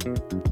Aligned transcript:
thank 0.00 0.32
you 0.32 0.49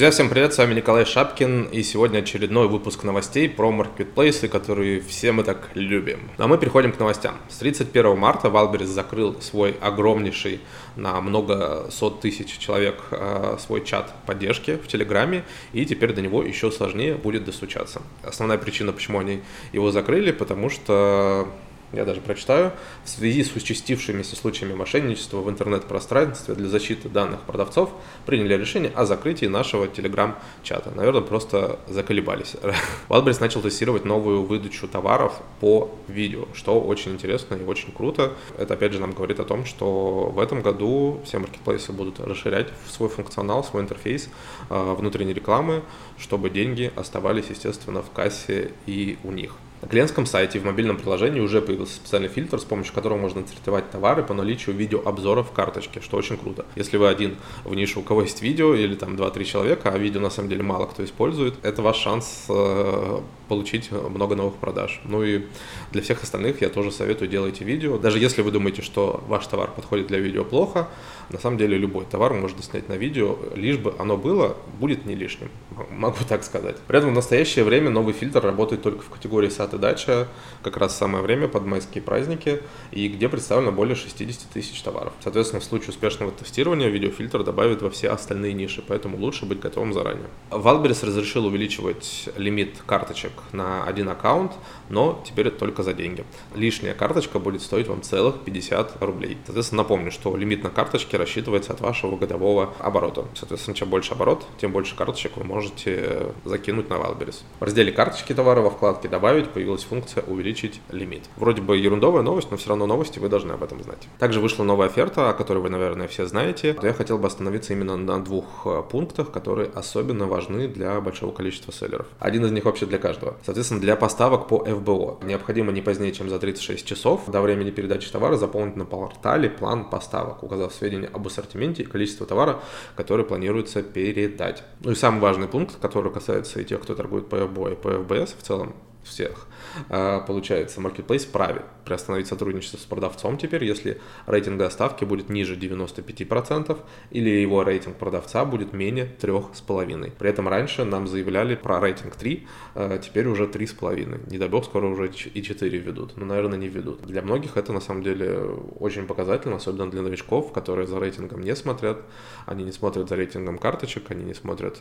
Друзья, 0.00 0.12
всем 0.12 0.30
привет, 0.30 0.54
с 0.54 0.56
вами 0.56 0.72
Николай 0.72 1.04
Шапкин, 1.04 1.64
и 1.64 1.82
сегодня 1.82 2.20
очередной 2.20 2.68
выпуск 2.68 3.04
новостей 3.04 3.50
про 3.50 3.70
маркетплейсы, 3.70 4.48
которые 4.48 5.02
все 5.02 5.30
мы 5.30 5.44
так 5.44 5.68
любим. 5.74 6.30
А 6.38 6.48
мы 6.48 6.56
переходим 6.56 6.90
к 6.92 6.98
новостям. 6.98 7.34
С 7.50 7.58
31 7.58 8.16
марта 8.16 8.48
Валберис 8.48 8.88
закрыл 8.88 9.38
свой 9.42 9.76
огромнейший 9.78 10.60
на 10.96 11.20
много 11.20 11.88
сот 11.90 12.22
тысяч 12.22 12.56
человек 12.56 12.96
э, 13.10 13.58
свой 13.60 13.84
чат 13.84 14.14
поддержки 14.24 14.78
в 14.82 14.88
Телеграме, 14.88 15.44
и 15.74 15.84
теперь 15.84 16.14
до 16.14 16.22
него 16.22 16.42
еще 16.42 16.70
сложнее 16.70 17.16
будет 17.16 17.44
достучаться. 17.44 18.00
Основная 18.22 18.56
причина, 18.56 18.92
почему 18.92 19.18
они 19.18 19.42
его 19.74 19.90
закрыли, 19.90 20.32
потому 20.32 20.70
что 20.70 21.46
я 21.92 22.04
даже 22.04 22.20
прочитаю, 22.20 22.72
в 23.04 23.08
связи 23.08 23.42
с 23.42 23.54
участившимися 23.56 24.36
случаями 24.36 24.74
мошенничества 24.74 25.40
в 25.40 25.50
интернет-пространстве 25.50 26.54
для 26.54 26.68
защиты 26.68 27.08
данных 27.08 27.40
продавцов 27.40 27.90
приняли 28.26 28.54
решение 28.54 28.92
о 28.94 29.04
закрытии 29.04 29.46
нашего 29.46 29.88
телеграм-чата. 29.88 30.92
Наверное, 30.94 31.22
просто 31.22 31.78
заколебались. 31.88 32.56
Wildberries 33.08 33.40
начал 33.40 33.60
тестировать 33.60 34.04
новую 34.04 34.42
выдачу 34.42 34.86
товаров 34.86 35.40
по 35.60 35.90
видео, 36.08 36.46
что 36.54 36.80
очень 36.80 37.12
интересно 37.12 37.56
и 37.56 37.64
очень 37.64 37.92
круто. 37.92 38.34
Это, 38.56 38.74
опять 38.74 38.92
же, 38.92 39.00
нам 39.00 39.12
говорит 39.12 39.40
о 39.40 39.44
том, 39.44 39.64
что 39.64 40.30
в 40.34 40.38
этом 40.38 40.62
году 40.62 41.20
все 41.24 41.38
маркетплейсы 41.38 41.92
будут 41.92 42.20
расширять 42.20 42.68
свой 42.88 43.08
функционал, 43.08 43.64
свой 43.64 43.82
интерфейс 43.82 44.28
э, 44.68 44.94
внутренней 44.94 45.34
рекламы, 45.34 45.82
чтобы 46.18 46.50
деньги 46.50 46.92
оставались, 46.94 47.46
естественно, 47.50 48.02
в 48.02 48.10
кассе 48.10 48.72
и 48.86 49.18
у 49.24 49.32
них. 49.32 49.54
На 49.82 49.88
клиентском 49.88 50.26
сайте 50.26 50.58
в 50.58 50.64
мобильном 50.64 50.98
приложении 50.98 51.40
уже 51.40 51.62
появился 51.62 51.94
специальный 51.94 52.28
фильтр, 52.28 52.58
с 52.58 52.64
помощью 52.64 52.92
которого 52.94 53.16
можно 53.16 53.46
сортировать 53.46 53.90
товары 53.90 54.22
по 54.22 54.34
наличию 54.34 54.76
видеообзоров 54.76 55.48
в 55.48 55.52
карточке, 55.52 56.02
что 56.02 56.18
очень 56.18 56.36
круто. 56.36 56.66
Если 56.76 56.98
вы 56.98 57.08
один 57.08 57.36
в 57.64 57.74
нише, 57.74 57.98
у 57.98 58.02
кого 58.02 58.22
есть 58.22 58.42
видео, 58.42 58.74
или 58.74 58.94
там 58.94 59.16
2-3 59.16 59.44
человека, 59.44 59.90
а 59.90 59.96
видео 59.96 60.20
на 60.20 60.28
самом 60.28 60.50
деле 60.50 60.62
мало 60.62 60.84
кто 60.84 61.02
использует, 61.02 61.54
это 61.62 61.80
ваш 61.80 61.96
шанс 61.96 62.44
э, 62.50 63.20
получить 63.48 63.90
много 63.90 64.36
новых 64.36 64.54
продаж. 64.54 65.00
Ну 65.04 65.24
и 65.24 65.46
для 65.92 66.02
всех 66.02 66.22
остальных 66.22 66.60
я 66.60 66.68
тоже 66.68 66.92
советую 66.92 67.28
делайте 67.28 67.64
видео. 67.64 67.98
Даже 67.98 68.18
если 68.18 68.42
вы 68.42 68.52
думаете, 68.52 68.82
что 68.82 69.24
ваш 69.26 69.46
товар 69.46 69.70
подходит 69.74 70.06
для 70.06 70.18
видео 70.18 70.44
плохо, 70.44 70.88
на 71.30 71.38
самом 71.38 71.58
деле 71.58 71.76
любой 71.76 72.04
товар 72.04 72.32
можно 72.32 72.62
снять 72.62 72.88
на 72.88 72.94
видео, 72.94 73.36
лишь 73.56 73.78
бы 73.78 73.94
оно 73.98 74.16
было, 74.16 74.56
будет 74.78 75.04
не 75.04 75.16
лишним. 75.16 75.48
Могу 75.90 76.18
так 76.28 76.44
сказать. 76.44 76.76
При 76.86 76.98
этом 76.98 77.10
в 77.10 77.14
настоящее 77.14 77.64
время 77.64 77.90
новый 77.90 78.14
фильтр 78.14 78.40
работает 78.40 78.82
только 78.82 79.02
в 79.02 79.08
категории 79.08 79.48
сад 79.70 79.74
и 79.74 79.78
дача, 79.78 80.28
как 80.62 80.76
раз 80.76 80.96
самое 80.96 81.22
время 81.22 81.48
под 81.48 81.64
майские 81.64 82.02
праздники, 82.02 82.62
и 82.90 83.08
где 83.08 83.28
представлено 83.28 83.72
более 83.72 83.94
60 83.94 84.50
тысяч 84.52 84.80
товаров. 84.82 85.12
Соответственно, 85.22 85.60
в 85.60 85.64
случае 85.64 85.90
успешного 85.90 86.32
тестирования 86.32 86.88
видеофильтр 86.88 87.42
добавят 87.42 87.82
во 87.82 87.90
все 87.90 88.10
остальные 88.10 88.52
ниши, 88.52 88.82
поэтому 88.86 89.16
лучше 89.16 89.46
быть 89.46 89.60
готовым 89.60 89.92
заранее. 89.92 90.26
Wildberries 90.50 91.02
разрешил 91.02 91.46
увеличивать 91.46 92.28
лимит 92.36 92.82
карточек 92.86 93.32
на 93.52 93.84
один 93.84 94.08
аккаунт, 94.08 94.52
но 94.88 95.22
теперь 95.26 95.48
это 95.48 95.58
только 95.58 95.82
за 95.82 95.92
деньги. 95.92 96.24
Лишняя 96.54 96.94
карточка 96.94 97.38
будет 97.38 97.62
стоить 97.62 97.88
вам 97.88 98.02
целых 98.02 98.40
50 98.44 99.02
рублей. 99.02 99.38
Соответственно, 99.46 99.82
напомню, 99.82 100.10
что 100.10 100.36
лимит 100.36 100.62
на 100.62 100.70
карточке 100.70 101.16
рассчитывается 101.16 101.72
от 101.72 101.80
вашего 101.80 102.16
годового 102.16 102.74
оборота. 102.78 103.24
Соответственно, 103.34 103.76
чем 103.76 103.88
больше 103.88 104.12
оборот, 104.12 104.46
тем 104.60 104.72
больше 104.72 104.96
карточек 104.96 105.36
вы 105.36 105.44
можете 105.44 106.32
закинуть 106.44 106.90
на 106.90 106.94
Wildberries. 106.94 107.42
В 107.60 107.64
разделе 107.64 107.92
«Карточки 107.92 108.34
товара» 108.34 108.60
во 108.60 108.70
вкладке 108.70 109.08
«Добавить» 109.08 109.50
появилась 109.60 109.84
функция 109.84 110.24
«Увеличить 110.26 110.80
лимит». 110.90 111.24
Вроде 111.36 111.60
бы 111.60 111.76
ерундовая 111.76 112.22
новость, 112.22 112.50
но 112.50 112.56
все 112.56 112.70
равно 112.70 112.86
новости 112.86 113.18
вы 113.18 113.28
должны 113.28 113.52
об 113.52 113.62
этом 113.62 113.82
знать. 113.82 114.08
Также 114.18 114.40
вышла 114.40 114.64
новая 114.64 114.86
оферта, 114.86 115.28
о 115.28 115.34
которой 115.34 115.58
вы, 115.58 115.68
наверное, 115.68 116.08
все 116.08 116.24
знаете. 116.24 116.78
Я 116.82 116.94
хотел 116.94 117.18
бы 117.18 117.26
остановиться 117.26 117.74
именно 117.74 117.98
на 117.98 118.24
двух 118.24 118.46
э, 118.64 118.82
пунктах, 118.90 119.30
которые 119.30 119.68
особенно 119.68 120.26
важны 120.26 120.66
для 120.66 120.98
большого 121.02 121.32
количества 121.32 121.74
селлеров. 121.74 122.06
Один 122.18 122.46
из 122.46 122.52
них 122.52 122.64
вообще 122.64 122.86
для 122.86 122.96
каждого. 122.96 123.36
Соответственно, 123.44 123.82
для 123.82 123.96
поставок 123.96 124.48
по 124.48 124.66
FBO 124.66 125.22
необходимо 125.26 125.72
не 125.72 125.82
позднее, 125.82 126.12
чем 126.12 126.30
за 126.30 126.38
36 126.38 126.86
часов 126.86 127.24
до 127.26 127.42
времени 127.42 127.70
передачи 127.70 128.10
товара 128.10 128.36
заполнить 128.36 128.76
на 128.76 128.86
портале 128.86 129.50
план 129.50 129.90
поставок, 129.90 130.42
указав 130.42 130.72
сведения 130.72 131.10
об 131.12 131.26
ассортименте 131.26 131.82
и 131.82 131.86
количестве 131.86 132.24
товара, 132.24 132.60
который 132.96 133.26
планируется 133.26 133.82
передать. 133.82 134.62
Ну 134.80 134.92
и 134.92 134.94
самый 134.94 135.20
важный 135.20 135.48
пункт, 135.48 135.76
который 135.82 136.10
касается 136.10 136.60
и 136.60 136.64
тех, 136.64 136.80
кто 136.80 136.94
торгует 136.94 137.28
по 137.28 137.36
FBO 137.36 137.72
и 137.72 137.76
по 137.76 137.88
FBS 137.88 138.34
в 138.38 138.42
целом, 138.42 138.74
всех. 139.04 139.46
А, 139.88 140.20
получается, 140.20 140.80
Marketplace 140.80 141.26
вправе 141.26 141.62
приостановить 141.84 142.26
сотрудничество 142.26 142.78
с 142.78 142.84
продавцом 142.84 143.36
теперь, 143.36 143.64
если 143.64 144.00
рейтинг 144.26 144.58
доставки 144.58 145.04
будет 145.04 145.28
ниже 145.28 145.56
95% 145.56 146.78
или 147.10 147.30
его 147.30 147.62
рейтинг 147.62 147.96
продавца 147.96 148.44
будет 148.44 148.72
менее 148.72 149.10
3,5. 149.20 150.12
При 150.18 150.30
этом 150.30 150.48
раньше 150.48 150.84
нам 150.84 151.08
заявляли 151.08 151.54
про 151.54 151.80
рейтинг 151.80 152.14
3, 152.16 152.46
а, 152.74 152.98
теперь 152.98 153.26
уже 153.26 153.46
3,5. 153.46 154.30
Не 154.30 154.38
дай 154.38 154.48
бог, 154.48 154.64
скоро 154.64 154.86
уже 154.86 155.08
и 155.08 155.42
4 155.42 155.78
ведут, 155.78 156.16
но, 156.16 156.26
наверное, 156.26 156.58
не 156.58 156.68
ведут. 156.68 157.02
Для 157.02 157.22
многих 157.22 157.56
это, 157.56 157.72
на 157.72 157.80
самом 157.80 158.02
деле, 158.02 158.38
очень 158.78 159.06
показательно, 159.06 159.56
особенно 159.56 159.90
для 159.90 160.02
новичков, 160.02 160.52
которые 160.52 160.86
за 160.86 160.98
рейтингом 161.00 161.42
не 161.42 161.56
смотрят, 161.56 162.02
они 162.46 162.64
не 162.64 162.72
смотрят 162.72 163.08
за 163.08 163.16
рейтингом 163.16 163.58
карточек, 163.58 164.10
они 164.10 164.24
не 164.24 164.34
смотрят 164.34 164.78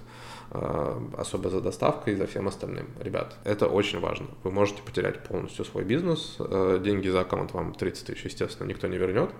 э, 0.52 1.00
особо 1.18 1.50
за 1.50 1.62
доставкой 1.62 2.14
и 2.14 2.16
за 2.16 2.28
всем 2.28 2.48
остальным. 2.48 2.88
Ребят, 3.00 3.36
это 3.44 3.68
очень 3.68 4.00
важно. 4.00 4.09
Вы 4.44 4.52
можете 4.52 4.82
потерять 4.82 5.24
полностью 5.24 5.66
свой 5.66 5.84
бизнес, 5.84 6.38
э, 6.40 6.80
деньги 6.84 7.08
за 7.10 7.22
аккаунт 7.22 7.54
вам 7.54 7.74
30 7.74 8.08
тысяч, 8.08 8.26
естественно, 8.26 8.68
никто 8.68 8.88
не 8.88 8.98
вернет, 8.98 9.32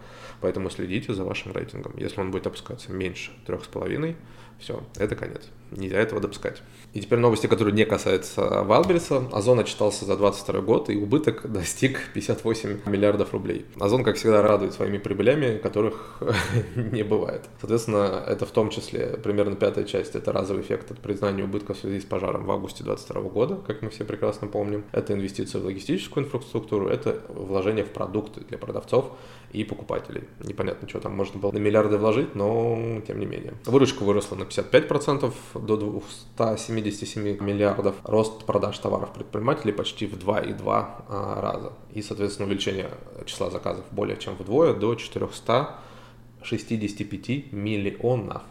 поэтому 0.42 0.70
следите 0.70 1.14
за 1.14 1.24
вашим 1.24 1.52
рейтингом. 1.52 1.94
Если 1.98 2.20
он 2.22 2.32
будет 2.32 2.48
опускаться 2.48 2.92
меньше 2.92 3.32
3,5, 3.46 4.16
все, 4.60 4.84
это 4.98 5.16
конец. 5.16 5.50
Нельзя 5.72 5.98
этого 6.00 6.22
допускать. 6.22 6.62
И 6.94 7.02
теперь 7.02 7.20
новости, 7.20 7.48
которые 7.48 7.74
не 7.74 7.86
касаются 7.86 8.64
Валбериса. 8.64 9.24
Озон 9.32 9.60
отчитался 9.60 10.06
за 10.06 10.18
2022 10.18 10.62
год, 10.62 10.90
и 10.90 10.96
убыток 10.96 11.52
достиг 11.52 12.00
58 12.14 12.82
миллиардов 12.86 13.34
рублей. 13.34 13.66
Озон, 13.80 14.04
как 14.04 14.16
всегда, 14.16 14.42
радует 14.42 14.74
своими 14.74 14.98
прибылями, 14.98 15.58
которых 15.58 16.22
не 16.76 17.04
бывает. 17.04 17.44
Соответственно, 17.60 18.24
это 18.28 18.46
в 18.46 18.52
том 18.52 18.70
числе 18.70 19.18
примерно 19.22 19.56
пятая 19.56 19.86
часть, 19.86 20.16
это 20.16 20.32
разовый 20.32 20.64
эффект 20.64 20.92
от 20.92 21.00
признания 21.00 21.44
убытка 21.44 21.74
в 21.74 21.78
связи 21.78 22.00
с 22.00 22.06
пожаром 22.06 22.46
в 22.46 22.52
августе 22.52 22.84
2022 22.84 23.30
года, 23.30 23.60
как 23.68 23.82
мы 23.82 23.90
все 23.90 24.04
прекрасно 24.04 24.48
помним. 24.48 24.84
Это 24.92 25.14
инвестиции 25.14 25.60
в 25.60 25.66
логистическую 25.66 26.26
инфраструктуру, 26.26 26.88
это 26.88 27.22
вложение 27.30 27.86
в 27.86 27.90
продукты 27.90 28.42
для 28.42 28.58
продавцов 28.58 29.12
и 29.52 29.64
покупателей. 29.64 30.24
Непонятно, 30.44 30.88
что 30.88 31.00
там 31.00 31.16
можно 31.16 31.40
было 31.40 31.52
на 31.52 31.58
миллиарды 31.58 31.98
вложить, 31.98 32.36
но 32.36 33.02
тем 33.08 33.20
не 33.20 33.26
менее. 33.26 33.54
Выручка 33.66 34.04
выросла 34.04 34.36
на 34.36 34.44
55% 34.44 35.34
до 35.66 35.78
277 35.78 37.42
миллиардов. 37.42 37.96
Рост 38.04 38.46
продаж 38.46 38.78
товаров 38.78 39.12
предпринимателей 39.14 39.74
почти 39.74 40.08
в 40.08 40.14
2,2 40.14 40.86
а, 41.10 41.42
раза. 41.42 41.74
И, 41.94 42.02
соответственно, 42.02 42.48
увеличение 42.48 42.90
числа 43.26 43.50
заказов 43.50 43.84
более 43.92 44.16
чем 44.18 44.36
вдвое 44.36 44.74
до 44.74 44.96
465 44.96 47.52
миллионов 47.52 48.44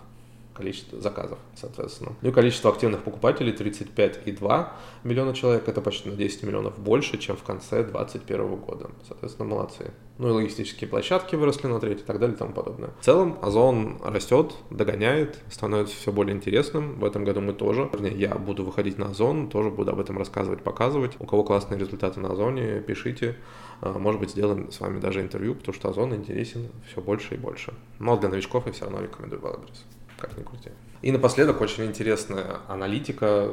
количество 0.58 1.00
заказов, 1.00 1.38
соответственно. 1.54 2.12
Ну 2.20 2.28
и 2.28 2.32
количество 2.32 2.70
активных 2.70 3.02
покупателей 3.02 3.52
35,2 3.52 4.68
миллиона 5.04 5.32
человек, 5.34 5.68
это 5.68 5.80
почти 5.80 6.10
на 6.10 6.16
10 6.16 6.42
миллионов 6.42 6.78
больше, 6.78 7.16
чем 7.18 7.36
в 7.36 7.42
конце 7.42 7.84
2021 7.84 8.56
года. 8.56 8.90
Соответственно, 9.06 9.48
молодцы. 9.48 9.92
Ну 10.18 10.28
и 10.28 10.32
логистические 10.32 10.90
площадки 10.90 11.36
выросли 11.36 11.68
на 11.68 11.78
треть 11.78 12.00
и 12.00 12.04
так 12.04 12.18
далее 12.18 12.34
и 12.34 12.38
тому 12.38 12.52
подобное. 12.52 12.90
В 13.00 13.04
целом, 13.04 13.38
Озон 13.40 13.98
растет, 14.04 14.52
догоняет, 14.70 15.38
становится 15.48 15.94
все 15.94 16.10
более 16.12 16.36
интересным. 16.36 16.98
В 16.98 17.04
этом 17.04 17.24
году 17.24 17.40
мы 17.40 17.52
тоже, 17.52 17.88
вернее, 17.92 18.18
я 18.18 18.34
буду 18.34 18.64
выходить 18.64 18.98
на 18.98 19.10
Озон, 19.10 19.48
тоже 19.48 19.70
буду 19.70 19.92
об 19.92 20.00
этом 20.00 20.18
рассказывать, 20.18 20.62
показывать. 20.62 21.12
У 21.20 21.26
кого 21.26 21.44
классные 21.44 21.78
результаты 21.78 22.18
на 22.18 22.32
Озоне, 22.32 22.80
пишите. 22.80 23.36
А, 23.80 23.96
может 23.96 24.20
быть, 24.20 24.30
сделаем 24.30 24.72
с 24.72 24.80
вами 24.80 24.98
даже 24.98 25.20
интервью, 25.20 25.54
потому 25.54 25.74
что 25.74 25.88
Озон 25.88 26.14
интересен 26.14 26.68
все 26.90 27.00
больше 27.00 27.34
и 27.34 27.38
больше. 27.38 27.72
Но 28.00 28.16
для 28.16 28.28
новичков 28.28 28.66
я 28.66 28.72
все 28.72 28.84
равно 28.86 29.00
рекомендую 29.00 29.40
Wildberries 29.40 29.97
как 30.18 30.36
ни 30.38 30.42
крути. 30.42 30.70
И 31.00 31.12
напоследок 31.12 31.60
очень 31.60 31.84
интересная 31.84 32.58
аналитика, 32.66 33.50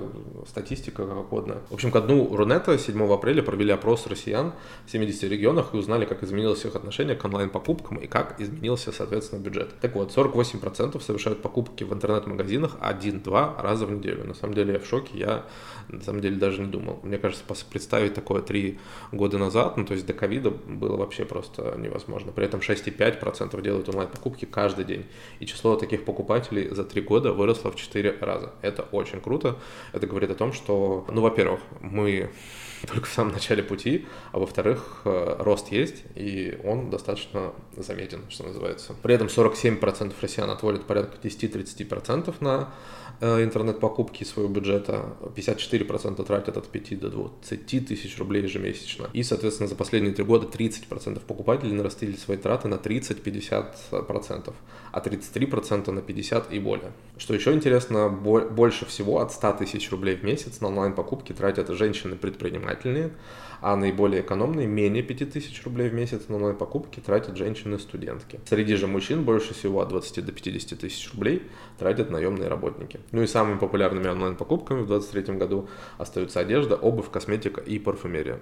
статистика, 0.48 1.06
как 1.06 1.18
угодно. 1.18 1.58
В 1.70 1.76
общем, 1.76 1.92
к 1.92 2.02
дну 2.02 2.36
Рунета 2.36 2.78
7 2.78 3.14
апреля 3.14 3.44
провели 3.44 3.72
опрос 3.72 4.08
россиян 4.08 4.54
в 4.88 4.92
70 4.92 5.24
регионах 5.30 5.74
и 5.74 5.78
узнали, 5.78 6.06
как 6.06 6.24
изменилось 6.24 6.66
их 6.66 6.76
отношение 6.76 7.16
к 7.16 7.24
онлайн-покупкам 7.24 7.98
и 7.98 8.08
как 8.08 8.42
изменился, 8.42 8.92
соответственно, 8.92 9.42
бюджет. 9.42 9.80
Так 9.80 9.96
вот, 9.96 10.16
48% 10.16 11.00
совершают 11.00 11.44
покупки 11.44 11.84
в 11.84 11.94
интернет-магазинах 11.94 12.78
1-2 12.82 13.62
раза 13.62 13.86
в 13.86 13.92
неделю. 13.92 14.24
На 14.26 14.34
самом 14.34 14.56
деле 14.56 14.74
я 14.74 14.80
в 14.80 14.88
шоке, 14.88 15.12
я 15.14 15.46
на 15.90 16.02
самом 16.02 16.22
деле 16.22 16.38
даже 16.38 16.62
не 16.62 16.68
думал. 16.68 17.00
Мне 17.04 17.20
кажется, 17.20 17.44
представить 17.70 18.16
такое 18.16 18.42
3 18.42 18.80
года 19.12 19.38
назад, 19.38 19.78
ну 19.78 19.86
то 19.86 19.94
есть 19.94 20.08
до 20.08 20.14
ковида 20.14 20.50
было 20.50 20.98
вообще 20.98 21.26
просто 21.26 21.76
невозможно. 21.78 22.32
При 22.32 22.46
этом 22.46 22.62
6,5% 22.62 23.62
делают 23.62 23.88
онлайн-покупки 23.88 24.46
каждый 24.46 24.86
день. 24.86 25.06
И 25.40 25.46
число 25.46 25.76
таких 25.76 26.06
покупателей 26.06 26.70
за 26.70 26.84
3 26.84 27.02
года 27.02 27.35
выросла 27.36 27.72
в 27.72 27.76
4 27.76 28.18
раза. 28.22 28.54
Это 28.62 28.84
очень 28.84 29.22
круто. 29.22 29.58
Это 29.94 30.08
говорит 30.08 30.32
о 30.32 30.36
том, 30.36 30.54
что, 30.54 31.06
ну, 31.12 31.22
во-первых, 31.22 31.60
мы 31.82 32.32
только 32.88 33.06
в 33.06 33.12
самом 33.12 33.34
начале 33.34 33.64
пути, 33.64 34.06
а 34.32 34.40
во-вторых, 34.40 35.02
э, 35.06 35.36
рост 35.40 35.72
есть, 35.72 36.04
и 36.16 36.58
он 36.64 36.90
достаточно 36.90 37.54
заметен, 37.78 38.22
что 38.30 38.44
называется. 38.44 38.96
При 39.02 39.16
этом 39.16 39.28
47% 39.28 40.14
россиян 40.22 40.50
отводят 40.50 40.86
порядка 40.86 41.18
10-30% 41.22 42.34
на 42.40 42.74
Э, 43.22 43.42
интернет-покупки 43.44 44.26
своего 44.26 44.52
бюджета, 44.52 45.16
54% 45.36 46.24
тратят 46.26 46.58
от 46.58 46.68
5 46.68 47.00
до 47.00 47.10
20 47.10 47.88
тысяч 47.88 48.18
рублей 48.18 48.44
ежемесячно. 48.44 49.10
И, 49.14 49.24
соответственно, 49.24 49.70
за 49.70 49.76
последние 49.76 50.14
три 50.14 50.26
года 50.26 50.48
30% 50.48 51.22
покупателей 51.26 51.72
нарастили 51.74 52.16
свои 52.18 52.38
траты 52.38 52.68
на 52.68 52.76
30-50%, 52.76 54.54
а 54.92 55.00
33% 55.00 55.92
на 55.92 56.00
50% 56.00 56.52
и 56.52 56.60
более. 56.60 56.92
Что 57.26 57.34
еще 57.34 57.54
интересно, 57.54 58.08
больше 58.08 58.86
всего 58.86 59.20
от 59.20 59.32
100 59.32 59.54
тысяч 59.54 59.90
рублей 59.90 60.16
в 60.16 60.22
месяц 60.22 60.62
на 60.62 60.68
онлайн-покупки 60.68 61.34
тратят 61.34 61.70
женщины-предпринимательные, 61.70 63.14
а 63.62 63.76
наиболее 63.76 64.22
экономные, 64.22 64.68
менее 64.68 65.02
5000 65.02 65.64
рублей 65.64 65.90
в 65.90 65.96
месяц 65.96 66.28
на 66.28 66.36
онлайн-покупки 66.36 67.00
тратят 67.00 67.36
женщины-студентки. 67.36 68.40
Среди 68.48 68.76
же 68.76 68.86
мужчин 68.86 69.24
больше 69.24 69.56
всего 69.56 69.82
от 69.82 69.90
20 69.90 70.24
до 70.24 70.32
50 70.34 70.78
тысяч 70.78 71.12
рублей 71.14 71.42
тратят 71.80 72.12
наемные 72.12 72.48
работники. 72.48 73.00
Ну 73.12 73.24
и 73.24 73.26
самыми 73.26 73.58
популярными 73.58 74.08
онлайн-покупками 74.08 74.82
в 74.82 74.86
2023 74.86 75.36
году 75.38 75.68
остаются 75.98 76.42
одежда, 76.42 76.76
обувь, 76.76 77.10
косметика 77.10 77.60
и 77.60 77.80
парфюмерия. 77.80 78.40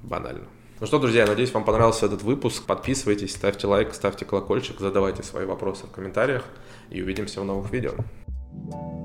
Банально. 0.00 0.46
Ну 0.80 0.86
что, 0.86 0.98
друзья, 0.98 1.26
надеюсь, 1.26 1.52
вам 1.52 1.64
понравился 1.64 2.06
этот 2.06 2.22
выпуск. 2.22 2.64
Подписывайтесь, 2.64 3.34
ставьте 3.34 3.66
лайк, 3.66 3.92
ставьте 3.92 4.24
колокольчик, 4.24 4.80
задавайте 4.80 5.22
свои 5.22 5.44
вопросы 5.44 5.86
в 5.86 5.90
комментариях 5.90 6.44
и 6.88 7.02
увидимся 7.02 7.42
в 7.42 7.44
новых 7.44 7.70
видео. 7.70 7.92
Thank 8.52 8.74
you 8.74 9.01